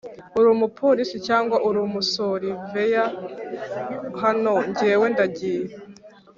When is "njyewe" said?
4.69-5.05